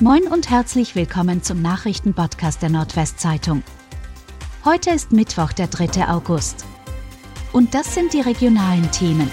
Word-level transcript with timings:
Moin 0.00 0.24
und 0.26 0.50
herzlich 0.50 0.96
willkommen 0.96 1.44
zum 1.44 1.62
Nachrichtenpodcast 1.62 2.60
der 2.60 2.68
Nordwestzeitung. 2.68 3.62
Heute 4.64 4.90
ist 4.90 5.12
Mittwoch, 5.12 5.52
der 5.52 5.68
3. 5.68 6.08
August. 6.08 6.64
Und 7.52 7.74
das 7.74 7.94
sind 7.94 8.12
die 8.12 8.20
regionalen 8.20 8.90
Themen. 8.90 9.30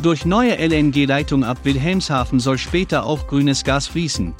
Durch 0.00 0.24
neue 0.24 0.56
LNG-Leitung 0.56 1.44
ab 1.44 1.58
Wilhelmshaven 1.64 2.40
soll 2.40 2.56
später 2.56 3.04
auch 3.04 3.26
grünes 3.26 3.64
Gas 3.64 3.86
fließen. 3.86 4.32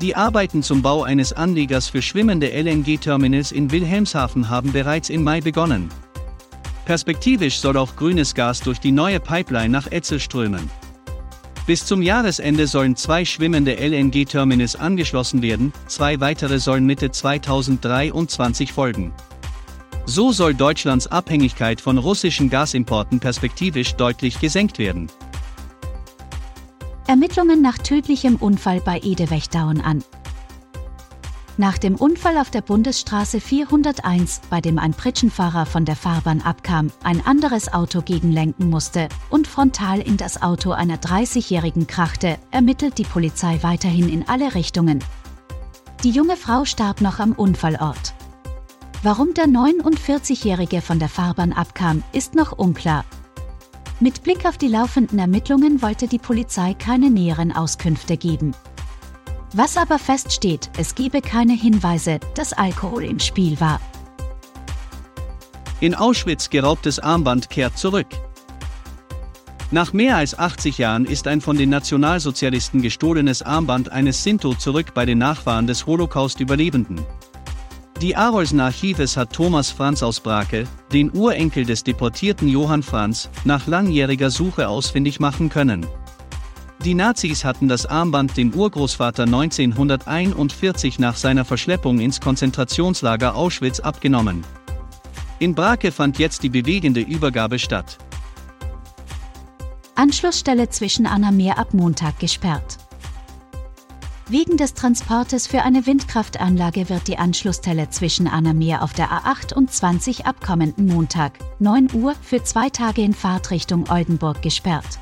Die 0.00 0.14
Arbeiten 0.14 0.62
zum 0.62 0.82
Bau 0.82 1.02
eines 1.02 1.32
Anlegers 1.32 1.88
für 1.88 2.00
schwimmende 2.00 2.48
LNG-Terminals 2.48 3.50
in 3.50 3.72
Wilhelmshaven 3.72 4.50
haben 4.50 4.70
bereits 4.70 5.10
im 5.10 5.24
Mai 5.24 5.40
begonnen. 5.40 5.88
Perspektivisch 6.84 7.58
soll 7.58 7.76
auch 7.76 7.96
grünes 7.96 8.36
Gas 8.36 8.60
durch 8.60 8.78
die 8.78 8.92
neue 8.92 9.18
Pipeline 9.18 9.70
nach 9.70 9.88
Etzel 9.88 10.20
strömen. 10.20 10.70
Bis 11.66 11.84
zum 11.84 12.00
Jahresende 12.00 12.68
sollen 12.68 12.94
zwei 12.94 13.24
schwimmende 13.24 13.74
LNG-Terminals 13.74 14.76
angeschlossen 14.76 15.42
werden, 15.42 15.72
zwei 15.88 16.20
weitere 16.20 16.60
sollen 16.60 16.86
Mitte 16.86 17.10
2023 17.10 18.72
folgen. 18.72 19.12
So 20.04 20.30
soll 20.30 20.54
Deutschlands 20.54 21.08
Abhängigkeit 21.08 21.80
von 21.80 21.98
russischen 21.98 22.50
Gasimporten 22.50 23.18
perspektivisch 23.18 23.94
deutlich 23.96 24.38
gesenkt 24.38 24.78
werden. 24.78 25.08
Ermittlungen 27.08 27.62
nach 27.62 27.78
tödlichem 27.78 28.36
Unfall 28.36 28.80
bei 28.80 29.00
Edewechdauen 29.02 29.80
an. 29.80 30.04
Nach 31.58 31.78
dem 31.78 31.96
Unfall 31.96 32.36
auf 32.36 32.50
der 32.50 32.60
Bundesstraße 32.60 33.40
401, 33.40 34.42
bei 34.50 34.60
dem 34.60 34.78
ein 34.78 34.92
Pritschenfahrer 34.92 35.64
von 35.64 35.86
der 35.86 35.96
Fahrbahn 35.96 36.42
abkam, 36.42 36.92
ein 37.02 37.24
anderes 37.24 37.72
Auto 37.72 38.02
gegenlenken 38.02 38.68
musste 38.68 39.08
und 39.30 39.46
frontal 39.46 40.00
in 40.00 40.18
das 40.18 40.42
Auto 40.42 40.72
einer 40.72 40.98
30-Jährigen 40.98 41.86
krachte, 41.86 42.36
ermittelt 42.50 42.98
die 42.98 43.04
Polizei 43.04 43.58
weiterhin 43.62 44.10
in 44.10 44.28
alle 44.28 44.54
Richtungen. 44.54 45.02
Die 46.04 46.10
junge 46.10 46.36
Frau 46.36 46.66
starb 46.66 47.00
noch 47.00 47.20
am 47.20 47.32
Unfallort. 47.32 48.12
Warum 49.02 49.32
der 49.32 49.46
49-Jährige 49.46 50.82
von 50.82 50.98
der 50.98 51.08
Fahrbahn 51.08 51.54
abkam, 51.54 52.02
ist 52.12 52.34
noch 52.34 52.52
unklar. 52.52 53.06
Mit 53.98 54.22
Blick 54.24 54.44
auf 54.44 54.58
die 54.58 54.68
laufenden 54.68 55.18
Ermittlungen 55.18 55.80
wollte 55.80 56.06
die 56.06 56.18
Polizei 56.18 56.74
keine 56.74 57.08
näheren 57.08 57.50
Auskünfte 57.50 58.18
geben. 58.18 58.54
Was 59.52 59.76
aber 59.76 59.98
feststeht, 59.98 60.70
es 60.76 60.94
gebe 60.94 61.20
keine 61.20 61.54
Hinweise, 61.54 62.18
dass 62.34 62.52
Alkohol 62.52 63.04
im 63.04 63.20
Spiel 63.20 63.60
war. 63.60 63.80
In 65.80 65.94
Auschwitz 65.94 66.50
geraubtes 66.50 66.98
Armband 66.98 67.48
kehrt 67.50 67.78
zurück. 67.78 68.08
Nach 69.70 69.92
mehr 69.92 70.16
als 70.16 70.38
80 70.38 70.78
Jahren 70.78 71.04
ist 71.04 71.26
ein 71.26 71.40
von 71.40 71.56
den 71.56 71.70
Nationalsozialisten 71.70 72.82
gestohlenes 72.82 73.42
Armband 73.42 73.90
eines 73.90 74.22
Sinto 74.22 74.54
zurück 74.54 74.94
bei 74.94 75.04
den 75.04 75.18
Nachfahren 75.18 75.66
des 75.66 75.86
Holocaust-Überlebenden. 75.86 77.04
Die 78.00 78.14
Arolsen 78.14 78.60
Archives 78.60 79.16
hat 79.16 79.32
Thomas 79.32 79.70
Franz 79.70 80.02
aus 80.02 80.20
Brake, 80.20 80.66
den 80.92 81.10
Urenkel 81.12 81.64
des 81.64 81.82
deportierten 81.82 82.46
Johann 82.46 82.82
Franz, 82.82 83.30
nach 83.44 83.66
langjähriger 83.66 84.30
Suche 84.30 84.68
ausfindig 84.68 85.18
machen 85.18 85.48
können. 85.48 85.86
Die 86.86 86.94
Nazis 86.94 87.44
hatten 87.44 87.66
das 87.66 87.84
Armband 87.84 88.36
dem 88.36 88.54
Urgroßvater 88.54 89.24
1941 89.24 91.00
nach 91.00 91.16
seiner 91.16 91.44
Verschleppung 91.44 91.98
ins 91.98 92.20
Konzentrationslager 92.20 93.34
Auschwitz 93.34 93.80
abgenommen. 93.80 94.44
In 95.40 95.56
Brake 95.56 95.90
fand 95.90 96.20
jetzt 96.20 96.44
die 96.44 96.48
bewegende 96.48 97.00
Übergabe 97.00 97.58
statt. 97.58 97.98
Anschlussstelle 99.96 100.68
zwischen 100.68 101.08
Annameer 101.08 101.58
ab 101.58 101.74
Montag 101.74 102.20
gesperrt. 102.20 102.78
Wegen 104.28 104.56
des 104.56 104.74
Transportes 104.74 105.48
für 105.48 105.62
eine 105.62 105.86
Windkraftanlage 105.86 106.88
wird 106.88 107.08
die 107.08 107.18
Anschlussstelle 107.18 107.90
zwischen 107.90 108.28
Annameer 108.28 108.84
auf 108.84 108.92
der 108.92 109.08
A28 109.10 110.24
ab 110.24 110.36
kommenden 110.40 110.86
Montag, 110.86 111.32
9 111.58 111.88
Uhr, 111.94 112.14
für 112.22 112.44
zwei 112.44 112.70
Tage 112.70 113.02
in 113.02 113.12
Fahrtrichtung 113.12 113.90
Oldenburg 113.90 114.40
gesperrt. 114.40 115.00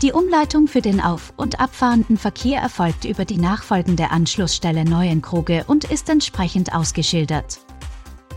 Die 0.00 0.12
Umleitung 0.12 0.68
für 0.68 0.80
den 0.80 1.00
auf- 1.00 1.32
und 1.36 1.58
abfahrenden 1.58 2.18
Verkehr 2.18 2.60
erfolgt 2.60 3.04
über 3.04 3.24
die 3.24 3.36
nachfolgende 3.36 4.12
Anschlussstelle 4.12 4.84
Neuenkroge 4.84 5.64
und 5.66 5.90
ist 5.90 6.08
entsprechend 6.08 6.72
ausgeschildert. 6.72 7.58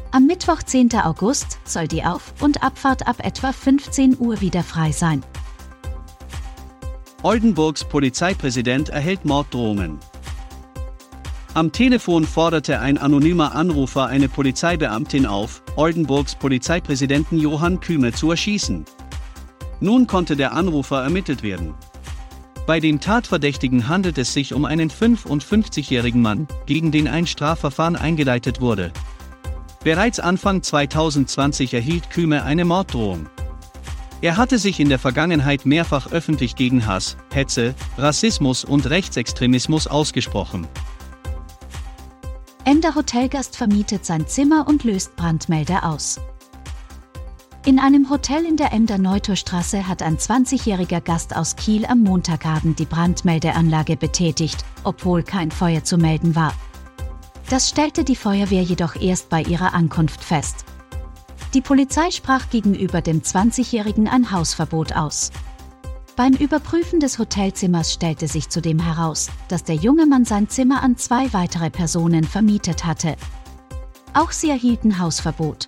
Am 0.10 0.26
Mittwoch, 0.26 0.64
10. 0.64 0.96
August, 1.04 1.60
soll 1.64 1.88
die 1.88 2.04
Auf- 2.04 2.34
und 2.42 2.64
Abfahrt 2.64 3.08
ab 3.08 3.24
etwa 3.24 3.54
15 3.54 4.18
Uhr 4.20 4.42
wieder 4.42 4.64
frei 4.64 4.92
sein. 4.92 5.24
Oldenburgs 7.22 7.84
Polizeipräsident 7.84 8.90
erhält 8.90 9.24
Morddrohungen. 9.24 10.00
Am 11.54 11.72
Telefon 11.72 12.26
forderte 12.26 12.80
ein 12.80 12.98
anonymer 12.98 13.54
Anrufer 13.54 14.08
eine 14.08 14.30
Polizeibeamtin 14.30 15.28
auf, 15.28 15.62
Oldenburgs 15.76 16.34
Polizeipräsidenten 16.34 17.38
Johann 17.38 17.80
Kühme 17.80 18.14
zu 18.14 18.32
erschießen. 18.32 18.86
Nun 19.82 20.08
konnte 20.08 20.36
der 20.36 20.54
Anrufer 20.54 21.04
ermittelt 21.04 21.44
werden. 21.44 21.74
Bei 22.68 22.80
dem 22.80 23.02
Tatverdächtigen 23.02 23.88
handelt 23.90 24.20
es 24.20 24.32
sich 24.32 24.54
um 24.54 24.64
einen 24.64 24.92
55-jährigen 24.92 26.22
Mann, 26.22 26.48
gegen 26.68 26.92
den 26.92 27.08
ein 27.08 27.26
Strafverfahren 27.26 27.96
eingeleitet 27.96 28.62
wurde. 28.62 28.94
Bereits 29.84 30.20
Anfang 30.20 30.62
2020 30.62 31.74
erhielt 31.74 32.12
Küme 32.12 32.44
eine 32.44 32.64
Morddrohung. 32.64 33.28
Er 34.22 34.38
hatte 34.38 34.60
sich 34.60 34.80
in 34.80 34.90
der 34.90 35.00
Vergangenheit 35.00 35.66
mehrfach 35.66 36.12
öffentlich 36.12 36.56
gegen 36.56 36.86
Hass, 36.86 37.18
Hetze, 37.34 37.74
Rassismus 37.98 38.64
und 38.64 38.88
Rechtsextremismus 38.88 39.88
ausgesprochen. 39.88 40.68
Ender 42.64 42.94
Hotelgast 42.94 43.58
vermietet 43.58 44.06
sein 44.06 44.28
Zimmer 44.28 44.68
und 44.68 44.84
löst 44.84 45.16
Brandmelder 45.16 45.84
aus. 45.84 46.20
In 47.64 47.78
einem 47.78 48.10
Hotel 48.10 48.44
in 48.44 48.58
der 48.58 48.74
Emder 48.74 48.98
Neutorstraße 48.98 49.88
hat 49.88 50.02
ein 50.02 50.18
20-jähriger 50.18 51.00
Gast 51.00 51.36
aus 51.36 51.56
Kiel 51.56 51.86
am 51.86 52.02
Montagabend 52.02 52.80
die 52.80 52.86
Brandmeldeanlage 52.86 53.98
betätigt, 53.98 54.66
obwohl 54.84 55.22
kein 55.22 55.52
Feuer 55.52 55.84
zu 55.84 56.00
melden 56.00 56.36
war. 56.36 56.56
Das 57.52 57.70
stellte 57.70 58.04
die 58.04 58.16
Feuerwehr 58.16 58.64
jedoch 58.64 58.96
erst 58.96 59.30
bei 59.30 59.44
ihrer 59.44 59.76
Ankunft 59.76 60.24
fest. 60.24 60.66
Die 61.54 61.62
Polizei 61.62 62.10
sprach 62.10 62.50
gegenüber 62.50 63.02
dem 63.02 63.22
20-jährigen 63.22 64.08
ein 64.08 64.32
Hausverbot 64.32 64.94
aus. 64.94 65.30
Beim 66.16 66.34
Überprüfen 66.34 67.00
des 67.00 67.20
Hotelzimmers 67.20 67.94
stellte 67.94 68.28
sich 68.28 68.50
zudem 68.50 68.80
heraus, 68.80 69.30
dass 69.50 69.64
der 69.64 69.76
junge 69.76 70.08
Mann 70.08 70.26
sein 70.26 70.50
Zimmer 70.50 70.82
an 70.82 70.98
zwei 70.98 71.32
weitere 71.32 71.70
Personen 71.70 72.24
vermietet 72.24 72.86
hatte. 72.86 73.18
Auch 74.16 74.32
sie 74.32 74.50
erhielten 74.50 74.98
Hausverbot. 74.98 75.68